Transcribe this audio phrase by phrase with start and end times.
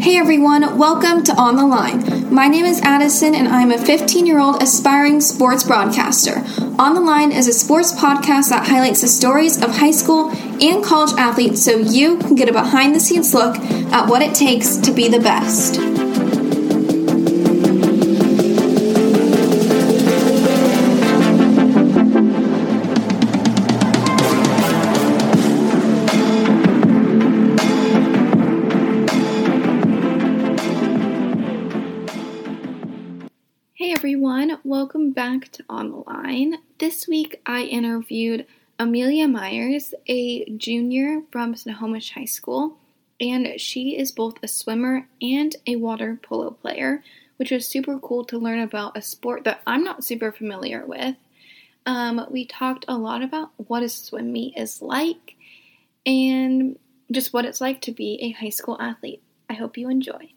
[0.00, 2.32] Hey everyone, welcome to On the Line.
[2.32, 6.42] My name is Addison and I'm a 15 year old aspiring sports broadcaster.
[6.78, 10.82] On the Line is a sports podcast that highlights the stories of high school and
[10.82, 14.78] college athletes so you can get a behind the scenes look at what it takes
[14.78, 15.89] to be the best.
[35.38, 36.56] Back On the Line.
[36.78, 38.46] This week I interviewed
[38.80, 42.78] Amelia Myers, a junior from Snohomish High School,
[43.20, 47.04] and she is both a swimmer and a water polo player,
[47.36, 51.14] which was super cool to learn about a sport that I'm not super familiar with.
[51.86, 55.36] Um, we talked a lot about what a swim meet is like
[56.04, 56.76] and
[57.12, 59.22] just what it's like to be a high school athlete.
[59.48, 60.32] I hope you enjoy.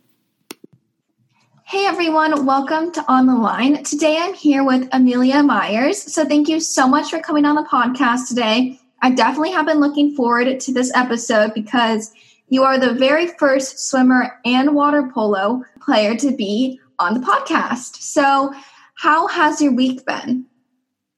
[1.73, 3.83] Hey everyone, welcome to On the Line.
[3.83, 5.99] Today I'm here with Amelia Myers.
[6.13, 8.79] So thank you so much for coming on the podcast today.
[9.02, 12.11] I definitely have been looking forward to this episode because
[12.49, 17.95] you are the very first swimmer and water polo player to be on the podcast.
[18.03, 18.53] So,
[18.94, 20.45] how has your week been?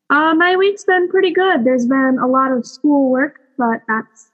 [0.09, 1.65] Uh, my week's been pretty good.
[1.65, 4.29] There's been a lot of schoolwork, but that's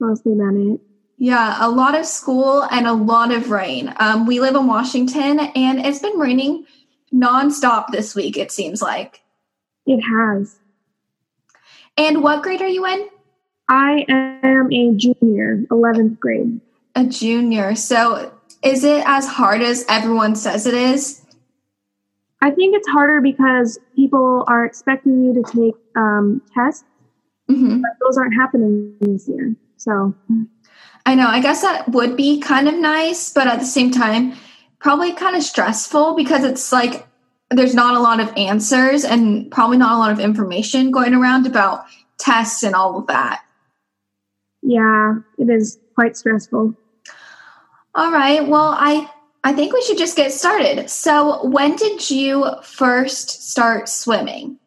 [0.00, 0.89] mostly been it.
[1.22, 3.92] Yeah, a lot of school and a lot of rain.
[4.00, 6.64] Um, we live in Washington and it's been raining
[7.12, 9.20] nonstop this week, it seems like.
[9.84, 10.58] It has.
[11.98, 13.06] And what grade are you in?
[13.68, 16.58] I am a junior, 11th grade.
[16.96, 17.74] A junior.
[17.74, 18.32] So
[18.62, 21.22] is it as hard as everyone says it is?
[22.40, 26.84] I think it's harder because people are expecting you to take um, tests,
[27.46, 29.54] hmm but those aren't happening this year.
[29.76, 30.14] So,
[31.06, 31.26] I know.
[31.26, 34.34] I guess that would be kind of nice, but at the same time,
[34.80, 37.06] probably kind of stressful because it's like
[37.50, 41.46] there's not a lot of answers and probably not a lot of information going around
[41.46, 41.84] about
[42.18, 43.42] tests and all of that.
[44.62, 46.74] yeah, it is quite stressful.
[47.94, 48.46] All right.
[48.46, 49.10] Well, I
[49.42, 50.88] I think we should just get started.
[50.90, 54.58] So, when did you first start swimming?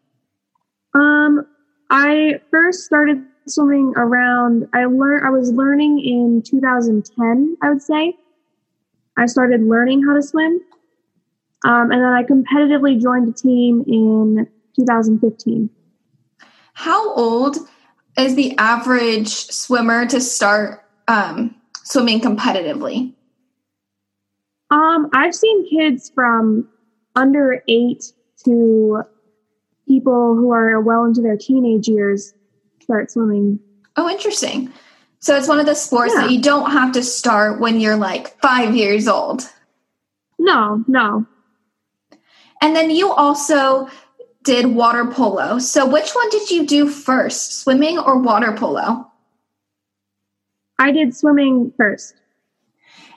[0.93, 1.45] Um,
[1.89, 4.67] I first started swimming around.
[4.73, 5.25] I learned.
[5.25, 7.57] I was learning in 2010.
[7.61, 8.15] I would say.
[9.17, 10.59] I started learning how to swim,
[11.65, 15.69] um, and then I competitively joined a team in 2015.
[16.73, 17.57] How old
[18.17, 23.13] is the average swimmer to start um, swimming competitively?
[24.71, 26.67] Um, I've seen kids from
[27.15, 28.05] under eight
[28.45, 29.03] to
[29.87, 32.33] people who are well into their teenage years
[32.83, 33.59] start swimming.
[33.95, 34.71] Oh, interesting.
[35.19, 36.21] So it's one of the sports Yeah.
[36.21, 39.49] that you don't have to start when you're like five years old.
[40.37, 41.25] No, no.
[42.61, 43.87] And then you also
[44.43, 45.59] did water polo.
[45.59, 49.07] So which one did you do first, swimming or water polo?
[50.79, 52.15] I did swimming first.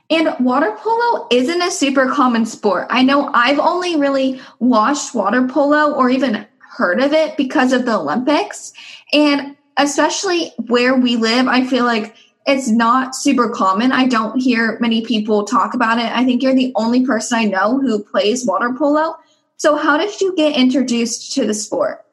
[0.08, 2.86] And water polo isn't a super common sport.
[2.90, 7.84] I know I've only really watched water polo or even heard of it because of
[7.86, 8.72] the Olympics.
[9.12, 12.14] And especially where we live, I feel like
[12.46, 13.92] it's not super common.
[13.92, 16.10] I don't hear many people talk about it.
[16.12, 19.16] I think you're the only person I know who plays water polo.
[19.56, 22.04] So, how did you get introduced to the sport?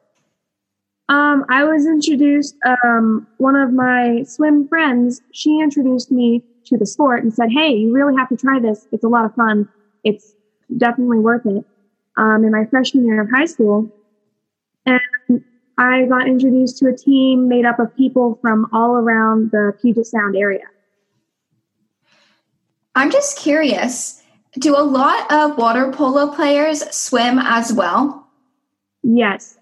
[1.08, 6.86] Um, I was introduced, um, one of my swim friends, she introduced me to the
[6.86, 8.88] sport and said, Hey, you really have to try this.
[8.90, 9.68] It's a lot of fun.
[10.02, 10.34] It's
[10.78, 11.64] definitely worth it.
[12.16, 13.92] Um, in my freshman year of high school.
[14.86, 15.44] And
[15.78, 20.06] I got introduced to a team made up of people from all around the Puget
[20.06, 20.64] Sound area.
[22.94, 24.22] I'm just curious
[24.58, 28.26] do a lot of water polo players swim as well?
[29.02, 29.58] Yes.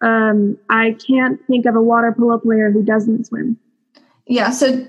[0.00, 3.58] Um, I can't think of a water polo player who doesn't swim.
[4.26, 4.86] Yeah, so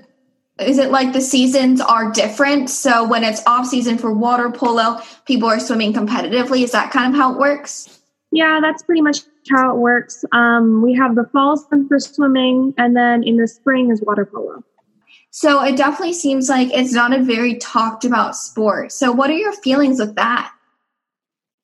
[0.58, 2.70] is it like the seasons are different?
[2.70, 6.62] So when it's off season for water polo, people are swimming competitively.
[6.62, 8.00] Is that kind of how it works?
[8.30, 9.20] Yeah, that's pretty much
[9.50, 10.24] how it works.
[10.32, 14.26] Um, we have the fall season for swimming, and then in the spring is water
[14.26, 14.64] polo.
[15.30, 18.92] So it definitely seems like it's not a very talked about sport.
[18.92, 20.52] So what are your feelings with that?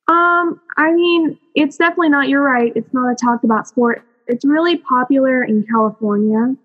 [0.07, 2.29] Um, I mean, it's definitely not.
[2.29, 2.71] You're right.
[2.75, 4.03] It's not a talked about sport.
[4.27, 6.55] It's really popular in California.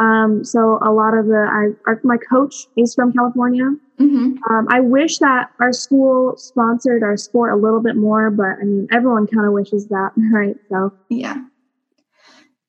[0.00, 3.70] Um, so a lot of the I, our, my coach is from California.
[3.98, 8.56] hmm Um, I wish that our school sponsored our sport a little bit more, but
[8.60, 10.56] I mean, everyone kind of wishes that, right?
[10.70, 11.44] So Yeah.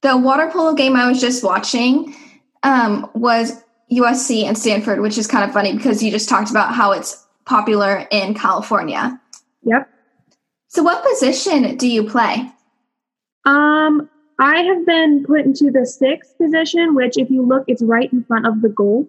[0.01, 2.13] The water polo game I was just watching
[2.63, 6.73] um, was USC and Stanford, which is kind of funny because you just talked about
[6.73, 9.19] how it's popular in California.
[9.63, 9.89] Yep.
[10.67, 12.49] So, what position do you play?
[13.45, 14.09] Um,
[14.41, 18.23] I have been put into the sixth position, which, if you look, it's right in
[18.23, 19.07] front of the goal.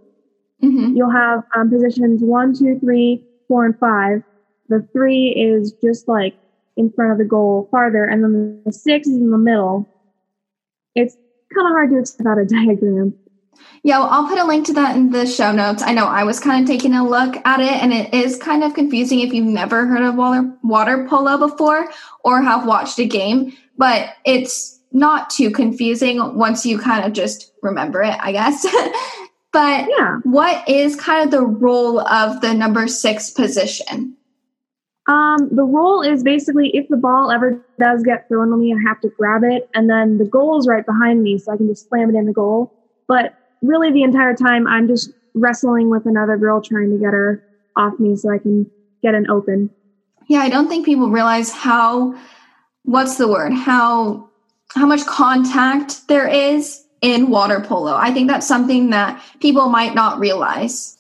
[0.63, 0.95] Mm-hmm.
[0.95, 4.23] You'll have um, positions one, two, three, four, and five.
[4.69, 6.35] The three is just like
[6.77, 9.89] in front of the goal farther, and then the six is in the middle.
[10.95, 11.17] It's
[11.55, 13.15] kind of hard to explain out a diagram.
[13.83, 15.83] Yeah, well, I'll put a link to that in the show notes.
[15.83, 18.63] I know I was kind of taking a look at it, and it is kind
[18.63, 21.91] of confusing if you've never heard of water, water polo before
[22.23, 27.53] or have watched a game, but it's not too confusing once you kind of just
[27.63, 28.67] remember it, I guess.
[29.53, 30.19] but Yeah.
[30.25, 34.17] what is kind of the role of the number six position?
[35.09, 38.89] Um, the role is basically if the ball ever does get thrown to me, I
[38.89, 41.67] have to grab it, and then the goal is right behind me, so I can
[41.67, 42.73] just slam it in the goal.
[43.09, 47.43] But really, the entire time, I'm just wrestling with another girl trying to get her
[47.75, 48.71] off me so I can
[49.03, 49.71] get an open.
[50.29, 52.15] Yeah, I don't think people realize how
[52.85, 53.53] what's the word?
[53.53, 54.31] How
[54.75, 57.95] how much contact there is in water polo.
[57.95, 60.97] I think that's something that people might not realize.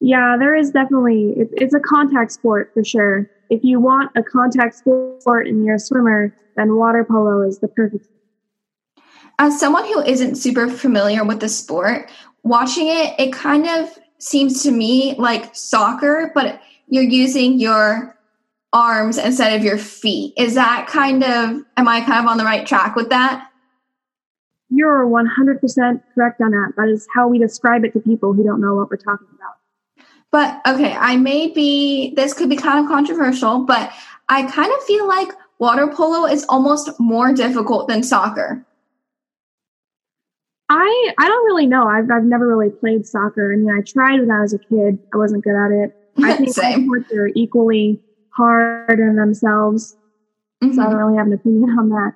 [0.00, 3.28] Yeah, there is definitely it's a contact sport for sure.
[3.50, 7.68] If you want a contact sport and you're a swimmer, then water polo is the
[7.68, 8.06] perfect.
[9.38, 12.10] As someone who isn't super familiar with the sport,
[12.42, 18.16] watching it, it kind of seems to me like soccer, but you're using your
[18.72, 20.34] arms instead of your feet.
[20.36, 23.48] Is that kind of am I kind of on the right track with that?
[24.72, 26.72] You're 100% correct on that.
[26.76, 29.56] That is how we describe it to people who don't know what we're talking about.
[30.30, 33.90] But okay, I may be, this could be kind of controversial, but
[34.28, 38.64] I kind of feel like water polo is almost more difficult than soccer.
[40.68, 41.88] I I don't really know.
[41.88, 43.52] I've I've never really played soccer.
[43.52, 45.00] I mean, I tried when I was a kid.
[45.12, 45.96] I wasn't good at it.
[46.22, 48.00] I think sports are equally
[48.36, 49.96] hard in themselves,
[50.62, 50.76] so I Mhm.
[50.76, 52.14] don't really have an opinion on that.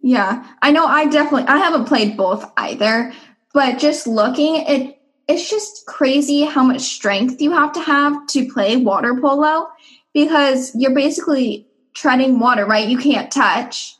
[0.00, 3.12] Yeah, I know I definitely, I haven't played both either,
[3.52, 4.92] but just looking, it
[5.28, 9.68] it's just crazy how much strength you have to have to play water polo
[10.14, 12.86] because you're basically treading water, right?
[12.86, 13.96] You can't touch.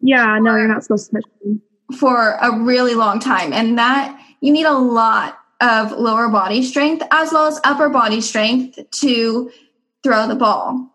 [0.00, 4.52] Yeah, no, you're not supposed to touch for a really long time and that you
[4.52, 9.50] need a lot of lower body strength as well as upper body strength to
[10.02, 10.86] throw the ball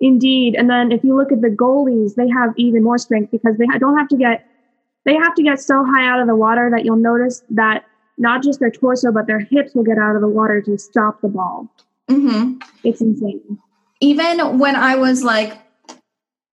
[0.00, 0.54] Indeed.
[0.54, 3.66] And then if you look at the goalies, they have even more strength because they
[3.78, 4.44] don't have to get
[5.04, 7.84] they have to get so high out of the water that you'll notice that
[8.18, 11.20] not just their torso but their hips will get out of the water to stop
[11.20, 11.68] the ball.
[12.08, 13.58] hmm It's insane.
[14.00, 15.58] even when i was like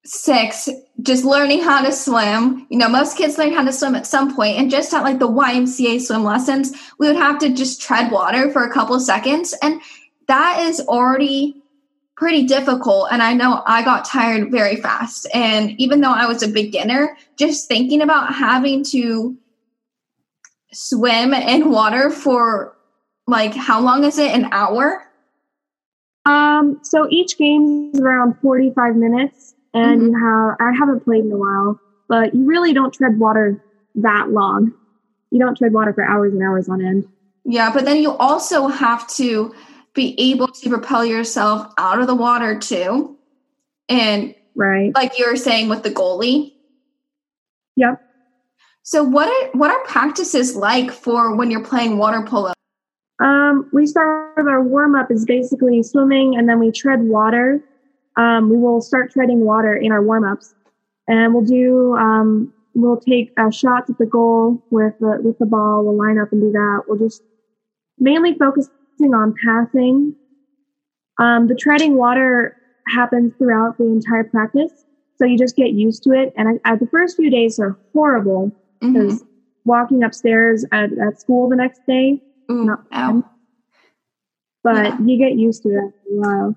[0.03, 0.67] six
[1.01, 4.35] just learning how to swim you know most kids learn how to swim at some
[4.35, 8.11] point and just at like the ymca swim lessons we would have to just tread
[8.11, 9.79] water for a couple seconds and
[10.31, 11.61] that is already
[12.15, 16.41] pretty difficult and i know i got tired very fast and even though i was
[16.41, 19.35] a beginner just thinking about having to
[20.71, 22.77] swim in water for
[23.27, 25.05] like how long is it an hour
[26.25, 31.31] Um, so each game is around 45 minutes, and you have, I haven't played in
[31.31, 33.59] a while, but you really don't tread water
[33.95, 34.71] that long.
[35.31, 37.07] You don't tread water for hours and hours on end.
[37.43, 39.53] Yeah, but then you also have to
[39.93, 43.17] be able to propel yourself out of the water too.
[43.89, 44.93] And Right.
[44.95, 46.53] like you were saying with the goalie.
[47.75, 48.01] Yep.
[48.83, 52.53] So what are what are practices like for when you're playing water polo?
[53.19, 57.63] Um, we start with our warm up is basically swimming, and then we tread water.
[58.17, 60.55] Um, we will start treading water in our warm ups,
[61.07, 65.45] and we'll do um, we'll take uh, shots at the goal with the with the
[65.45, 65.85] ball.
[65.85, 66.83] We'll line up and do that.
[66.87, 67.21] We'll just
[67.99, 68.33] mainly
[68.97, 70.15] focusing on passing.
[71.17, 72.55] Um, the treading water
[72.87, 74.71] happens throughout the entire practice,
[75.17, 76.33] so you just get used to it.
[76.35, 78.93] And I, I, the first few days are horrible Mhm.
[78.93, 79.23] because
[79.65, 82.19] walking upstairs at, at school the next day
[82.51, 83.23] Ooh, not ow.
[84.63, 84.97] but Yeah.
[84.99, 86.55] you get used to it after a while.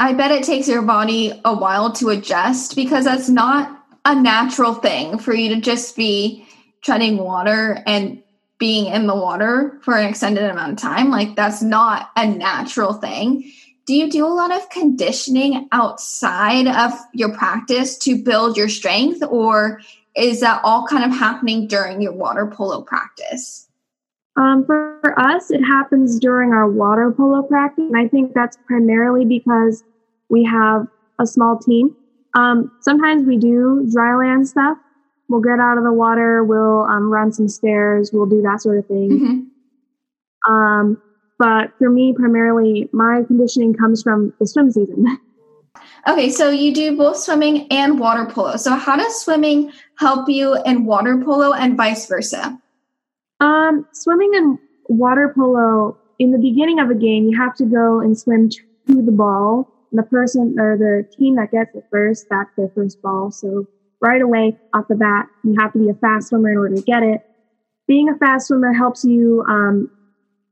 [0.00, 4.74] I bet it takes your body a while to adjust because that's not a natural
[4.74, 6.46] thing for you to just be
[6.84, 8.22] treading water and
[8.58, 11.10] being in the water for an extended amount of time.
[11.10, 13.50] Like, that's not a natural thing.
[13.86, 19.22] Do you do a lot of conditioning outside of your practice to build your strength,
[19.28, 19.80] or
[20.14, 23.66] is that all kind of happening during your water polo practice?
[24.36, 28.58] Um, for, for us, it happens during our water polo practice, and I think that's
[28.66, 29.84] primarily because
[30.28, 30.86] we have
[31.18, 31.96] a small team.
[32.34, 34.78] Um, sometimes we do dry land stuff,
[35.28, 36.42] We'll get out of the water.
[36.42, 38.10] We'll um, run some stairs.
[38.12, 39.10] We'll do that sort of thing.
[39.10, 40.52] Mm-hmm.
[40.52, 41.02] Um,
[41.38, 45.18] but for me, primarily, my conditioning comes from the swim season.
[46.06, 48.56] Okay, so you do both swimming and water polo.
[48.56, 52.58] So how does swimming help you in water polo and vice versa?
[53.40, 54.58] Um, swimming and
[54.88, 58.62] water polo, in the beginning of a game, you have to go and swim to
[58.86, 59.70] the ball.
[59.90, 63.30] And the person or the team that gets it first, that's their first ball.
[63.30, 63.66] So
[64.00, 66.82] right away off the bat, you have to be a fast swimmer in order to
[66.82, 67.20] get it.
[67.86, 69.88] Being a fast swimmer helps you um,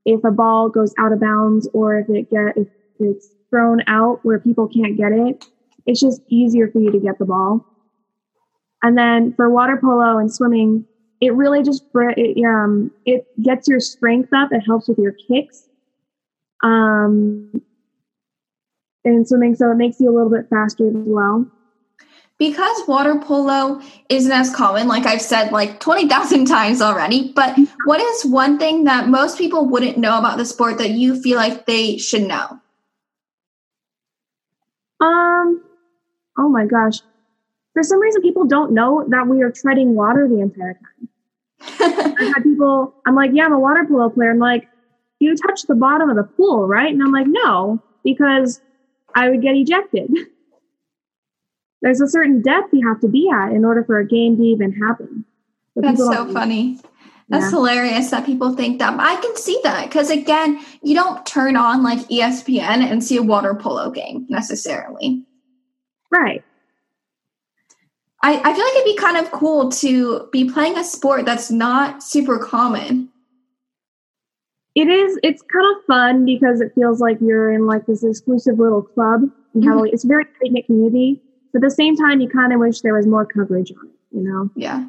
[0.04, 4.20] if a ball goes out of bounds or if it get if it's thrown out
[4.22, 5.44] where people can't get it,
[5.84, 7.60] it's just easier for you to get the ball.
[8.82, 10.86] And then for water polo and swimming,
[11.20, 14.48] it really just it, um, it gets your strength up.
[14.52, 15.68] It helps with your kicks.
[16.62, 17.50] Um,
[19.04, 21.46] and swimming, so it makes you a little bit faster as well.
[22.38, 28.00] Because water polo isn't as common, like I've said like 20,000 times already, but what
[28.00, 31.64] is one thing that most people wouldn't know about the sport that you feel like
[31.64, 32.60] they should know?
[35.00, 35.62] Um,
[36.38, 37.00] oh my gosh.
[37.72, 41.08] For some reason, people don't know that we are treading water the entire time.
[42.18, 44.30] I've had people, I'm like, yeah, I'm a water polo player.
[44.30, 44.68] I'm like,
[45.18, 46.92] you touch the bottom of the pool, right?
[46.92, 48.60] And I'm like, no, because
[49.14, 50.10] I would get ejected.
[51.82, 54.42] There's a certain depth you have to be at in order for a game to
[54.42, 55.24] even happen.
[55.74, 56.80] But That's so funny.
[57.28, 57.50] That's yeah.
[57.50, 58.98] hilarious that people think that.
[58.98, 63.22] I can see that because again, you don't turn on like ESPN and see a
[63.22, 65.24] water polo game necessarily.
[66.10, 66.44] Right.
[68.22, 71.50] I, I feel like it'd be kind of cool to be playing a sport that's
[71.50, 73.10] not super common.
[74.74, 75.18] It is.
[75.22, 79.22] It's kind of fun because it feels like you're in like this exclusive little club.
[79.56, 79.68] Mm-hmm.
[79.68, 81.22] have, it's a very tight knit community.
[81.56, 83.94] But at the same time, you kind of wish there was more coverage on it.
[84.14, 84.50] You know?
[84.56, 84.86] Yeah.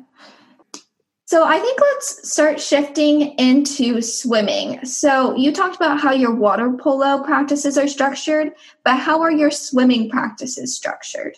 [1.23, 4.83] So I think let's start shifting into swimming.
[4.83, 8.51] So you talked about how your water polo practices are structured,
[8.83, 11.37] but how are your swimming practices structured?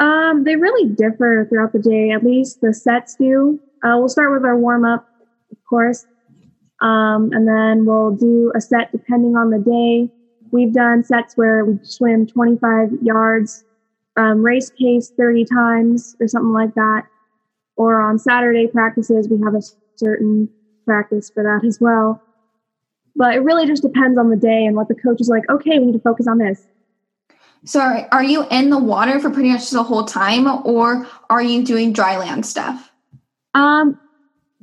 [0.00, 2.10] Um, they really differ throughout the day.
[2.10, 3.60] At least the sets do.
[3.84, 5.08] Uh, we'll start with our warm up,
[5.52, 6.04] of course,
[6.80, 10.12] um, and then we'll do a set depending on the day.
[10.50, 13.64] We've done sets where we swim 25 yards,
[14.16, 17.06] um, race pace 30 times, or something like that
[17.76, 19.62] or on Saturday practices, we have a
[19.96, 20.48] certain
[20.84, 22.22] practice for that as well.
[23.16, 25.78] But it really just depends on the day and what the coach is like, okay,
[25.78, 26.66] we need to focus on this.
[27.64, 31.62] So are you in the water for pretty much the whole time or are you
[31.64, 32.90] doing dry land stuff?
[33.54, 33.98] Um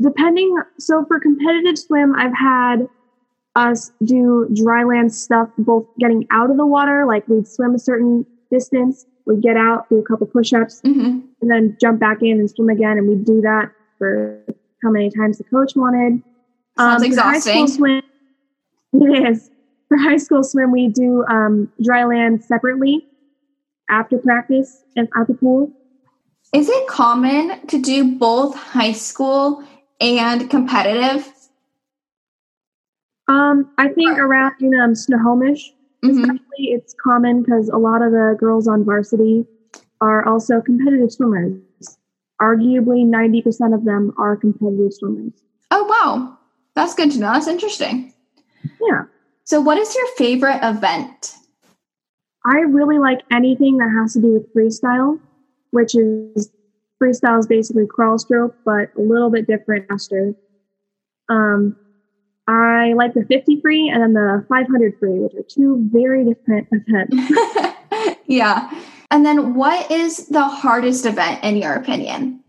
[0.01, 2.87] depending so for competitive swim, I've had
[3.55, 7.79] us do dry land stuff both getting out of the water, like we'd swim a
[7.79, 11.19] certain distance we'd get out, do a couple push-ups, mm-hmm.
[11.41, 12.97] and then jump back in and swim again.
[12.97, 14.43] And we'd do that for
[14.83, 16.21] how many times the coach wanted.
[16.77, 17.67] Sounds um, exhausting.
[17.67, 18.01] Swim,
[18.93, 19.49] it is.
[19.87, 23.07] For high school swim, we do um, dry land separately
[23.89, 25.71] after practice and at the pool.
[26.53, 29.63] Is it common to do both high school
[29.99, 31.31] and competitive?
[33.27, 35.71] Um, I think around in um, Snohomish,
[36.03, 36.19] Mm-hmm.
[36.19, 39.45] Especially, it's common because a lot of the girls on varsity
[40.01, 41.59] are also competitive swimmers.
[42.41, 45.33] Arguably, 90% of them are competitive swimmers.
[45.71, 46.37] Oh, wow.
[46.75, 47.33] That's good to know.
[47.33, 48.13] That's interesting.
[48.81, 49.03] Yeah.
[49.43, 51.35] So, what is your favorite event?
[52.45, 55.19] I really like anything that has to do with freestyle,
[55.71, 56.51] which is
[57.01, 60.33] freestyle is basically crawl stroke, but a little bit different faster.
[61.29, 61.75] Um,
[62.49, 66.67] I like the 50 free and then the 500 free, which are two very different
[66.71, 68.17] events.
[68.25, 68.71] yeah.
[69.11, 72.43] And then what is the hardest event in your opinion?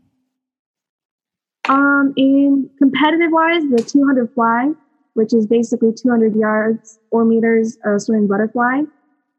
[1.68, 4.70] Um, in competitive wise, the 200 fly,
[5.12, 8.80] which is basically 200 yards or meters of swimming butterfly.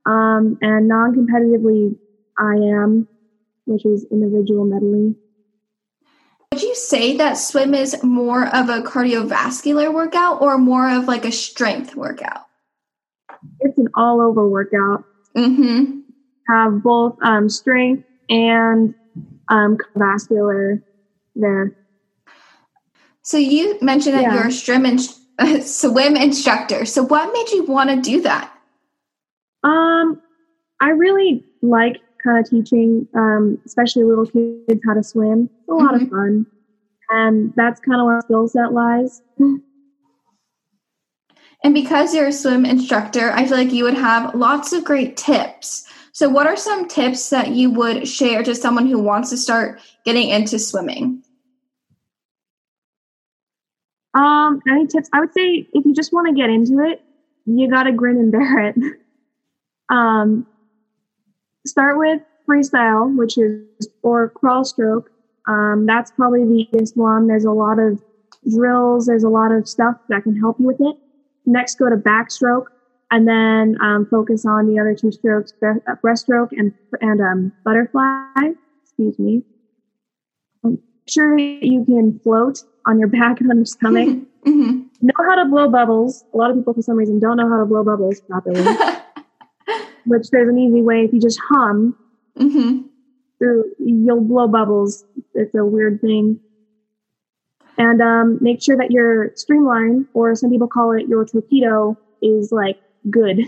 [0.06, 1.96] Um, and non competitively,
[2.40, 3.08] IM,
[3.66, 5.16] which is individual medley.
[6.52, 11.24] Would you say that swim is more of a cardiovascular workout or more of like
[11.24, 12.46] a strength workout?
[13.62, 15.06] It's an all over workout.
[15.36, 16.02] Mm-hmm.
[16.50, 18.94] Have both um, strength and
[19.48, 20.84] um, vascular
[21.36, 21.74] there.
[23.22, 24.34] So you mentioned that yeah.
[24.34, 26.84] you're a swim, in- swim instructor.
[26.84, 28.52] So what made you want to do that?
[29.64, 30.22] Um,
[30.82, 35.50] I really like kind of teaching, um, especially little kids, how to swim.
[35.60, 36.04] It's a lot mm-hmm.
[36.06, 36.46] of fun.
[37.10, 39.22] And that's kind of where skill set lies.
[41.64, 45.16] And because you're a swim instructor, I feel like you would have lots of great
[45.16, 45.86] tips.
[46.14, 49.80] So, what are some tips that you would share to someone who wants to start
[50.04, 51.24] getting into swimming?
[54.14, 55.10] Um, any tips?
[55.14, 57.02] I would say if you just want to get into it,
[57.46, 58.76] you got to grin and bear it.
[59.90, 60.48] um,
[61.66, 65.10] start with freestyle, which is or crawl stroke.
[65.48, 67.28] Um, that's probably the easiest one.
[67.28, 68.02] There's a lot of
[68.50, 69.08] drills.
[69.08, 70.96] There's a lot of stuff that can help you with it.
[71.46, 72.66] Next, go to backstroke,
[73.10, 78.52] and then um, focus on the other two strokes: uh, breaststroke and and um, butterfly.
[78.84, 79.44] Excuse me.
[80.64, 84.08] Make sure you can float on your back and on your stomach.
[84.08, 84.82] mm-hmm.
[85.02, 86.24] Know how to blow bubbles.
[86.34, 88.64] A lot of people, for some reason, don't know how to blow bubbles properly.
[90.06, 91.98] Which there's an easy way if you just hum.
[92.38, 92.88] Mm-hmm.
[93.80, 95.04] You'll blow bubbles.
[95.34, 96.40] It's a weird thing.
[97.78, 102.52] And um, make sure that your streamline, or some people call it your torpedo, is
[102.52, 102.80] like
[103.10, 103.48] good.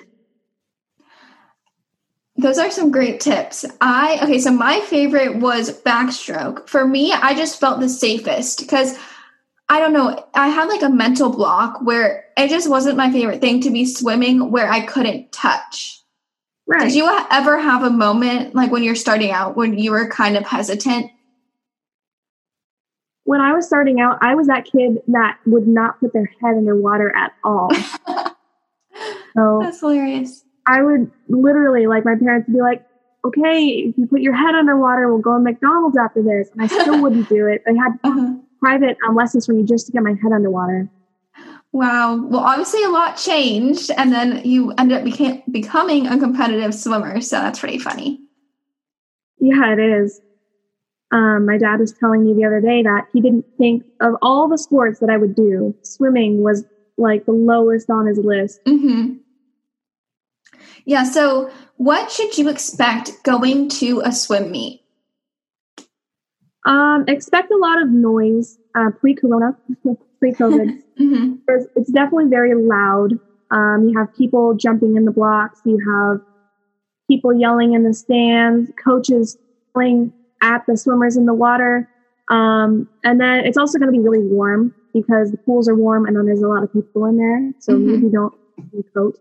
[2.37, 3.63] Those are some great tips.
[3.79, 6.67] I okay, so my favorite was backstroke.
[6.67, 8.97] For me, I just felt the safest because
[9.69, 13.41] I don't know, I had like a mental block where it just wasn't my favorite
[13.41, 16.02] thing to be swimming where I couldn't touch.
[16.65, 16.81] Right.
[16.87, 20.37] Did you ever have a moment like when you're starting out when you were kind
[20.37, 21.11] of hesitant?
[23.25, 26.55] When I was starting out, I was that kid that would not put their head
[26.57, 27.69] underwater at all.
[29.35, 30.43] so That's hilarious.
[30.65, 32.85] I would literally like my parents would be like,
[33.25, 36.49] okay, if you put your head underwater, we'll go to McDonald's after this.
[36.53, 37.63] And I still wouldn't do it.
[37.65, 38.35] They had uh-huh.
[38.59, 40.89] private um, lessons for me just to get my head underwater.
[41.73, 42.27] Wow.
[42.27, 47.19] Well, obviously a lot changed, and then you ended up became, becoming a competitive swimmer.
[47.19, 48.21] So that's pretty funny.
[49.39, 50.21] Yeah, it is.
[51.11, 54.47] Um, my dad was telling me the other day that he didn't think of all
[54.47, 56.63] the sports that I would do, swimming was
[56.97, 58.63] like the lowest on his list.
[58.65, 59.17] Mm-hmm.
[60.85, 61.03] Yeah.
[61.03, 64.81] So, what should you expect going to a swim meet?
[66.65, 69.57] Um, expect a lot of noise uh, pre-corona,
[70.23, 70.81] pre-COVID.
[71.01, 71.33] mm-hmm.
[71.75, 73.19] It's definitely very loud.
[73.51, 75.59] Um, you have people jumping in the blocks.
[75.65, 76.21] You have
[77.09, 78.71] people yelling in the stands.
[78.83, 79.37] Coaches
[79.73, 81.89] playing at the swimmers in the water.
[82.29, 86.05] Um, and then it's also going to be really warm because the pools are warm,
[86.05, 87.51] and then there's a lot of people in there.
[87.59, 87.91] So mm-hmm.
[87.91, 88.33] maybe don't
[88.93, 89.19] coat.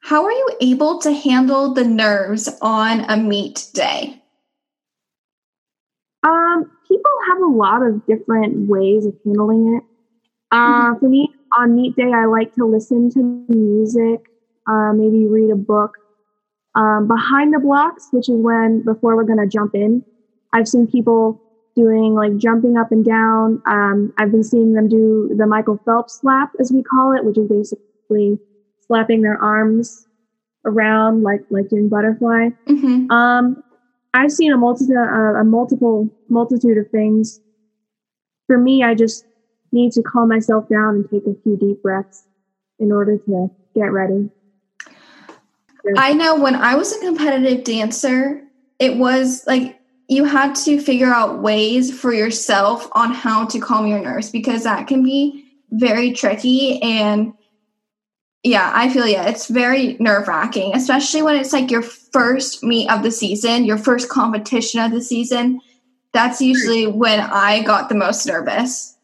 [0.00, 4.22] How are you able to handle the nerves on a meet day?
[6.22, 9.84] Um, people have a lot of different ways of handling it.
[10.50, 10.98] Uh, mm-hmm.
[11.00, 14.26] For me, on meet day, I like to listen to music,
[14.68, 15.96] uh, maybe read a book.
[16.76, 20.04] Um, behind the blocks, which is when before we're going to jump in,
[20.52, 21.40] I've seen people
[21.76, 23.62] doing like jumping up and down.
[23.66, 27.38] Um, I've been seeing them do the Michael Phelps slap, as we call it, which
[27.38, 28.38] is basically
[28.86, 30.06] slapping their arms
[30.64, 32.50] around like like doing butterfly.
[32.68, 33.10] Mm-hmm.
[33.10, 33.63] Um,
[34.14, 37.40] I've seen a multitude uh, a multiple multitude of things.
[38.46, 39.24] For me, I just
[39.72, 42.24] need to calm myself down and take a few deep breaths
[42.78, 44.30] in order to get ready.
[45.98, 48.42] I know when I was a competitive dancer,
[48.78, 53.86] it was like you had to figure out ways for yourself on how to calm
[53.86, 57.32] your nerves because that can be very tricky and
[58.44, 59.26] yeah, I feel yeah.
[59.26, 63.78] It's very nerve wracking, especially when it's like your first meet of the season, your
[63.78, 65.60] first competition of the season.
[66.12, 68.96] That's usually when I got the most nervous.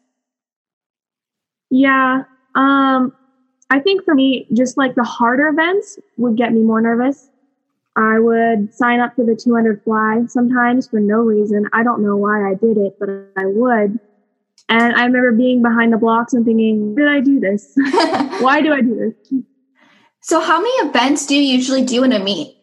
[1.71, 2.23] Yeah.
[2.53, 3.13] Um,
[3.71, 7.29] I think for me, just like the harder events would get me more nervous.
[7.95, 11.67] I would sign up for the 200 fly sometimes for no reason.
[11.73, 13.99] I don't know why I did it, but I would.
[14.71, 17.73] And I remember being behind the blocks and thinking, did I do this?
[18.39, 19.41] Why do I do this?
[20.21, 22.55] So, how many events do you usually do in a meet?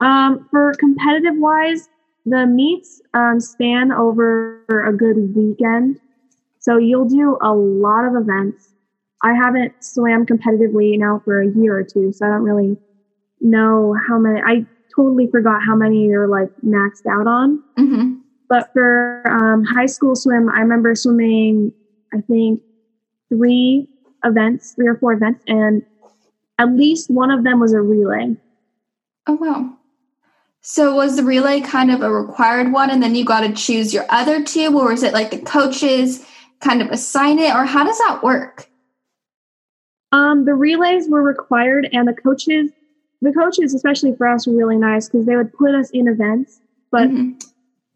[0.00, 1.86] Um, for competitive wise,
[2.24, 6.00] the meets um, span over a good weekend.
[6.60, 8.72] So, you'll do a lot of events.
[9.22, 12.78] I haven't swam competitively now for a year or two, so I don't really
[13.42, 14.40] know how many.
[14.40, 14.64] I
[14.96, 17.62] totally forgot how many you're like maxed out on.
[17.78, 18.14] Mm-hmm.
[18.48, 21.72] But for um, high school swim, I remember swimming,
[22.12, 22.60] I think,
[23.28, 23.88] three
[24.24, 25.82] events, three or four events, and
[26.58, 28.36] at least one of them was a relay.
[29.26, 29.76] Oh, wow.
[30.60, 33.92] So was the relay kind of a required one, and then you got to choose
[33.92, 36.24] your other two, or is it like the coaches
[36.60, 38.68] kind of assign it, or how does that work?
[40.12, 42.70] Um, the relays were required, and the coaches,
[43.20, 46.60] the coaches, especially for us, were really nice because they would put us in events,
[46.90, 47.38] but mm-hmm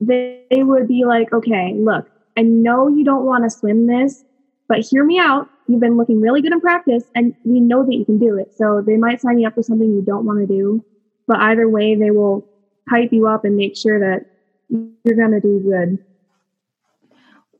[0.00, 4.24] they, they would be like, okay, look, I know you don't want to swim this,
[4.68, 5.48] but hear me out.
[5.66, 8.54] You've been looking really good in practice and we know that you can do it.
[8.56, 10.84] So they might sign you up for something you don't want to do.
[11.26, 12.46] but either way, they will
[12.88, 14.26] hype you up and make sure that
[14.68, 15.98] you're going to do good.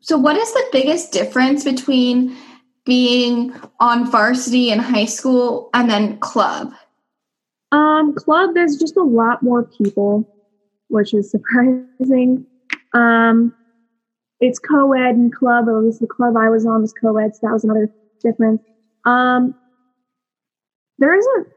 [0.01, 2.37] So, what is the biggest difference between
[2.85, 6.73] being on varsity in high school and then club?
[7.73, 10.27] Um, club, there's just a lot more people,
[10.89, 12.47] which is surprising.
[12.95, 13.55] Um,
[14.41, 17.53] it's co-ed and club, at least the club I was on was co-ed, so that
[17.53, 18.63] was another difference.
[19.05, 19.55] Um,
[20.99, 21.49] there isn't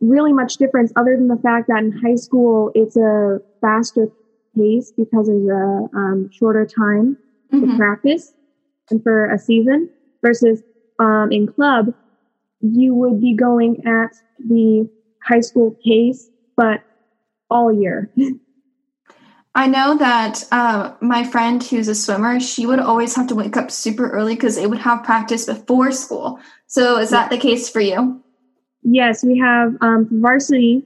[0.00, 4.08] really much difference other than the fact that in high school it's a faster
[4.56, 7.16] pace because there's a um, shorter time
[7.52, 7.70] mm-hmm.
[7.70, 8.32] to practice
[8.90, 9.88] and for a season
[10.22, 10.62] versus
[10.98, 11.92] um, in club
[12.60, 14.12] you would be going at
[14.48, 14.88] the
[15.22, 16.82] high school pace but
[17.50, 18.10] all year
[19.54, 23.56] I know that uh, my friend who's a swimmer, she would always have to wake
[23.56, 26.38] up super early because they would have practice before school.
[26.66, 28.22] So is that the case for you?
[28.82, 30.84] Yes, we have um, varsity.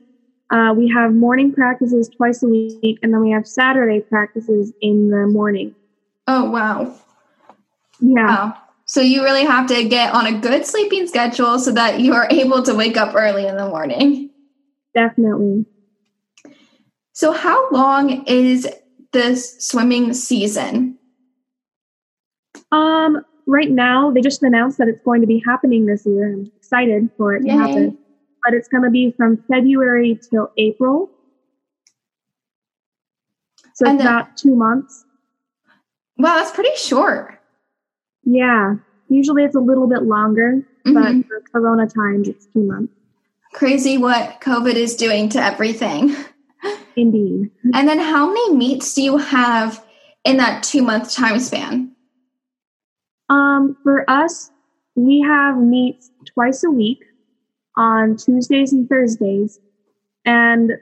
[0.50, 5.10] Uh, we have morning practices twice a week, and then we have Saturday practices in
[5.10, 5.74] the morning.
[6.26, 6.94] Oh wow!
[8.00, 8.26] Yeah.
[8.26, 8.58] Wow.
[8.86, 12.28] So you really have to get on a good sleeping schedule so that you are
[12.30, 14.30] able to wake up early in the morning.
[14.94, 15.66] Definitely.
[17.14, 18.68] So, how long is
[19.12, 20.98] this swimming season?
[22.72, 26.32] Um, right now they just announced that it's going to be happening this year.
[26.32, 27.52] I'm excited for it Yay.
[27.52, 27.98] to happen.
[28.42, 31.08] But it's going to be from February till April.
[33.74, 35.04] So and it's about two months.
[36.18, 37.40] Wow, that's pretty short.
[38.24, 38.74] Yeah.
[39.08, 41.20] Usually it's a little bit longer, mm-hmm.
[41.20, 42.92] but for Corona times, it's two months.
[43.52, 46.14] Crazy what COVID is doing to everything.
[46.96, 47.50] Indeed.
[47.72, 49.84] And then how many meets do you have
[50.24, 51.92] in that two month time span?
[53.28, 54.50] Um, for us,
[54.94, 57.00] we have meets twice a week
[57.76, 59.58] on Tuesdays and Thursdays,
[60.24, 60.72] and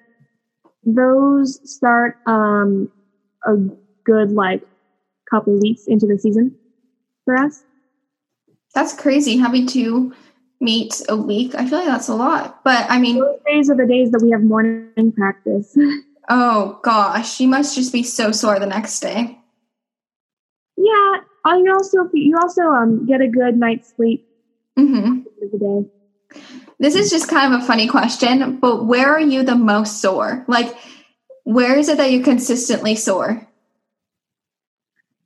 [0.85, 2.90] those start um,
[3.46, 3.57] a
[4.05, 4.62] good like
[5.31, 6.55] couple weeks into the season
[7.25, 7.64] for us.
[8.75, 10.12] That's crazy having to
[10.62, 11.55] meet a week.
[11.55, 14.22] I feel like that's a lot, but I mean, those days are the days that
[14.22, 15.77] we have morning practice.
[16.31, 19.38] oh gosh, you must just be so sore the next day.
[20.77, 24.27] Yeah, you also you also um get a good night's sleep.
[24.79, 25.22] Mm-hmm.
[25.53, 26.40] The day.
[26.79, 30.44] This is just kind of a funny question, but where are you the most sore?
[30.48, 30.75] Like,
[31.44, 33.46] where is it that you're consistently sore?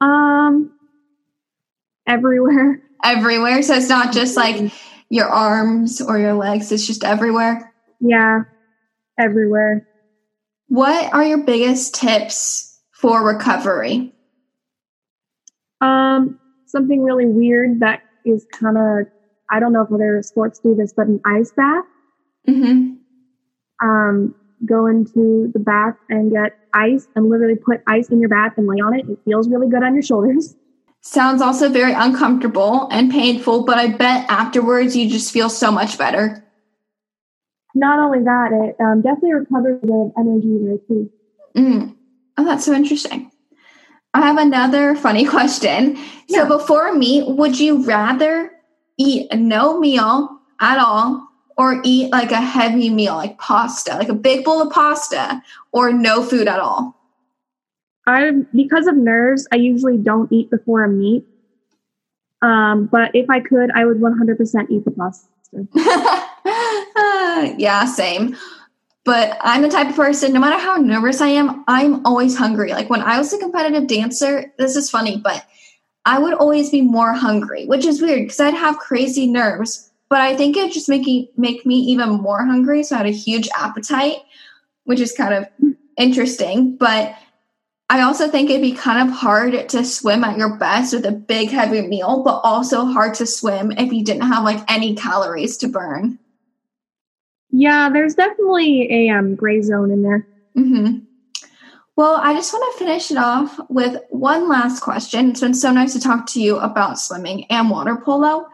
[0.00, 0.72] Um,
[2.06, 2.82] everywhere.
[3.04, 3.62] Everywhere.
[3.62, 4.72] So it's not just like
[5.10, 6.72] your arms or your legs.
[6.72, 7.72] It's just everywhere.
[8.00, 8.40] Yeah,
[9.18, 9.86] everywhere.
[10.68, 14.12] What are your biggest tips for recovery?
[15.80, 19.06] Um, something really weird that is kind of
[19.50, 21.84] I don't know if other sports do this, but an ice bath.
[22.48, 22.94] Mm-hmm.
[23.80, 28.54] Um, go into the bath and get ice and literally put ice in your bath
[28.56, 29.08] and lay on it.
[29.08, 30.56] It feels really good on your shoulders.
[31.08, 35.96] Sounds also very uncomfortable and painful, but I bet afterwards you just feel so much
[35.96, 36.44] better.
[37.76, 41.10] Not only that, it um, definitely recovers the energy there too.
[41.56, 41.94] Mm.
[42.36, 43.30] Oh, that's so interesting.
[44.14, 45.96] I have another funny question.
[46.26, 46.48] Yeah.
[46.48, 48.50] So before meet, would you rather
[48.98, 54.14] eat no meal at all or eat like a heavy meal like pasta, like a
[54.14, 55.40] big bowl of pasta
[55.70, 56.95] or no food at all?
[58.06, 61.24] I because of nerves, I usually don't eat before a meet.
[62.42, 65.28] Um, but if I could, I would 100% eat the pasta.
[67.58, 68.36] yeah, same.
[69.04, 72.72] But I'm the type of person, no matter how nervous I am, I'm always hungry.
[72.72, 75.46] Like when I was a competitive dancer, this is funny, but
[76.04, 79.90] I would always be more hungry, which is weird because I'd have crazy nerves.
[80.08, 82.82] But I think it just make make me even more hungry.
[82.82, 84.18] So I had a huge appetite,
[84.84, 85.48] which is kind of
[85.96, 86.76] interesting.
[86.76, 87.16] But
[87.88, 91.12] I also think it'd be kind of hard to swim at your best with a
[91.12, 95.56] big heavy meal, but also hard to swim if you didn't have like any calories
[95.58, 96.18] to burn.
[97.50, 100.26] Yeah, there's definitely a um, gray zone in there.
[100.56, 100.98] Mm-hmm.
[101.94, 105.30] Well, I just want to finish it off with one last question.
[105.30, 108.48] It's been so nice to talk to you about swimming and water polo.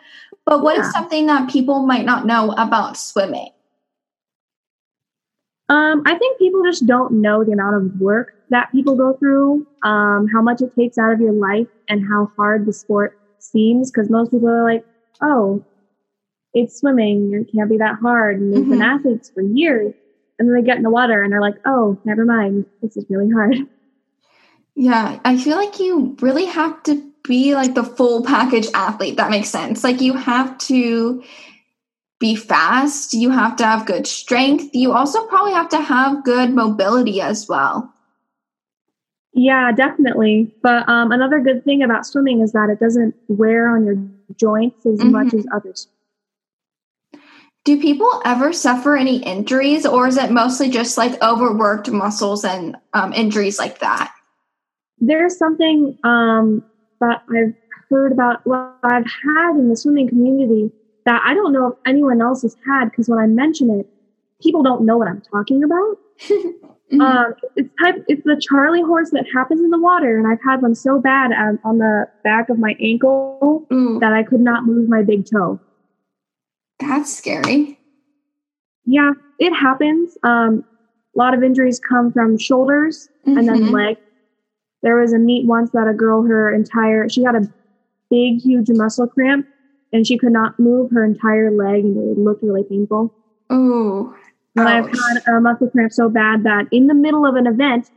[0.45, 0.87] But what yeah.
[0.87, 3.49] is something that people might not know about swimming?
[5.69, 9.67] Um, I think people just don't know the amount of work that people go through,
[9.83, 13.91] um, how much it takes out of your life, and how hard the sport seems.
[13.91, 14.87] Because most people are like,
[15.21, 15.65] "Oh,
[16.55, 17.33] it's swimming.
[17.35, 18.41] It can't be that hard.
[18.41, 18.71] And they've mm-hmm.
[18.71, 19.95] been athletes for years.
[20.39, 22.67] And then they get in the water and they're like, oh, never mind.
[22.83, 23.57] This is really hard.
[24.75, 29.19] Yeah, I feel like you really have to be like the full package athlete.
[29.19, 29.85] That makes sense.
[29.85, 31.23] Like you have to
[32.19, 34.75] be fast, you have to have good strength.
[34.75, 37.93] You also probably have to have good mobility as well.
[39.35, 40.55] Yeah, definitely.
[40.63, 43.97] But um, another good thing about swimming is that it doesn't wear on your
[44.37, 45.11] joints as mm-hmm.
[45.11, 45.89] much as others.
[47.65, 52.77] Do people ever suffer any injuries, or is it mostly just like overworked muscles and
[52.93, 54.13] um, injuries like that?
[54.99, 56.65] There's something um,
[57.01, 57.55] that I've
[57.89, 60.73] heard about, what I've had in the swimming community
[61.07, 63.89] that I don't know if anyone else has had because when I mention it,
[64.41, 65.99] people don't know what I'm talking about.
[66.93, 67.01] mm-hmm.
[67.01, 70.63] um, it's type it's the Charlie horse that happens in the water, and I've had
[70.63, 74.01] one so bad um, on the back of my ankle mm.
[74.01, 75.61] that I could not move my big toe.
[76.79, 77.79] That's scary.
[78.85, 80.17] Yeah, it happens.
[80.23, 80.65] Um,
[81.15, 83.39] a lot of injuries come from shoulders mm-hmm.
[83.39, 83.75] and then mm-hmm.
[83.75, 83.97] leg.
[84.83, 87.43] There was a meet once that a girl, her entire, she had a
[88.11, 89.47] big, huge muscle cramp
[89.93, 93.15] and she could not move her entire leg and it looked really painful.
[93.51, 94.17] Oh.
[94.57, 97.37] And I've oh, had a uh, muscle cramp so bad that in the middle of
[97.37, 97.91] an event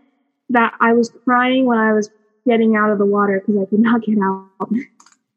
[0.50, 2.10] that I was crying when I was
[2.48, 4.70] getting out of the water because I could not get out.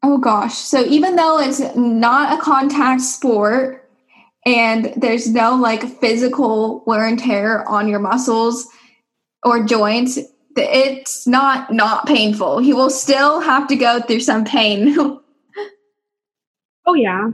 [0.01, 0.55] Oh gosh.
[0.55, 3.89] So even though it's not a contact sport
[4.45, 8.67] and there's no like physical wear and tear on your muscles
[9.43, 10.19] or joints,
[10.55, 12.61] it's not not painful.
[12.61, 15.19] You will still have to go through some pain
[16.89, 17.29] Oh, yeah.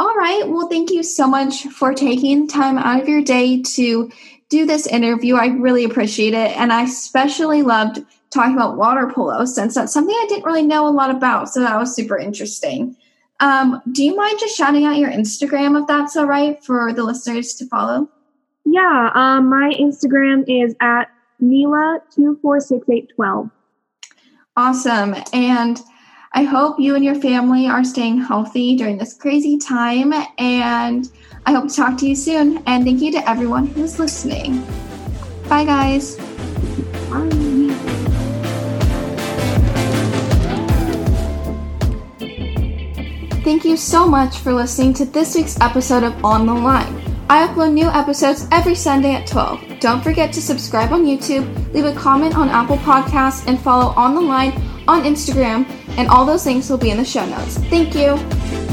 [0.00, 0.48] All right.
[0.48, 4.10] Well, thank you so much for taking time out of your day to
[4.48, 5.36] do this interview.
[5.36, 6.56] I really appreciate it.
[6.56, 10.88] And I especially loved talking about water polo since that's something I didn't really know
[10.88, 11.50] a lot about.
[11.50, 12.96] So that was super interesting.
[13.40, 17.04] Um, do you mind just shouting out your Instagram if that's all right for the
[17.04, 18.08] listeners to follow?
[18.64, 21.10] Yeah, um, my Instagram is at
[21.42, 23.50] Mila246812.
[24.56, 25.14] Awesome.
[25.34, 25.82] And
[26.32, 30.12] I hope you and your family are staying healthy during this crazy time.
[30.38, 31.10] And
[31.44, 32.62] I hope to talk to you soon.
[32.66, 34.64] And thank you to everyone who's listening.
[35.48, 36.16] Bye, guys.
[37.10, 37.28] Bye.
[43.42, 46.94] Thank you so much for listening to this week's episode of On the Line.
[47.28, 49.80] I upload new episodes every Sunday at 12.
[49.80, 54.14] Don't forget to subscribe on YouTube, leave a comment on Apple Podcasts, and follow On
[54.14, 54.52] the Line
[54.86, 55.66] on Instagram,
[55.98, 57.58] and all those links will be in the show notes.
[57.58, 58.69] Thank you.